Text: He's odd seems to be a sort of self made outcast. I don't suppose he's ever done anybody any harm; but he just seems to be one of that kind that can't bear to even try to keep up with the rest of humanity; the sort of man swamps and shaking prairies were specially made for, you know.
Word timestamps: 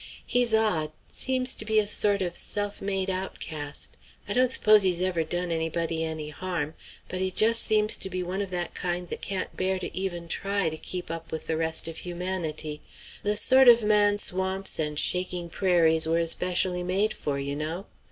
He's 0.25 0.51
odd 0.51 0.91
seems 1.07 1.53
to 1.53 1.63
be 1.63 1.77
a 1.77 1.87
sort 1.87 2.23
of 2.23 2.35
self 2.35 2.81
made 2.81 3.07
outcast. 3.07 3.97
I 4.27 4.33
don't 4.33 4.49
suppose 4.49 4.81
he's 4.81 4.99
ever 4.99 5.23
done 5.23 5.51
anybody 5.51 6.03
any 6.03 6.29
harm; 6.29 6.73
but 7.07 7.19
he 7.19 7.29
just 7.29 7.61
seems 7.61 7.95
to 7.97 8.09
be 8.09 8.23
one 8.23 8.41
of 8.41 8.49
that 8.49 8.73
kind 8.73 9.07
that 9.09 9.21
can't 9.21 9.55
bear 9.55 9.77
to 9.77 9.95
even 9.95 10.27
try 10.27 10.69
to 10.69 10.77
keep 10.77 11.11
up 11.11 11.31
with 11.31 11.45
the 11.45 11.55
rest 11.55 11.87
of 11.87 11.97
humanity; 11.97 12.81
the 13.21 13.35
sort 13.35 13.67
of 13.67 13.83
man 13.83 14.17
swamps 14.17 14.79
and 14.79 14.97
shaking 14.97 15.49
prairies 15.49 16.07
were 16.07 16.25
specially 16.25 16.81
made 16.81 17.13
for, 17.13 17.37
you 17.37 17.55
know. 17.55 17.85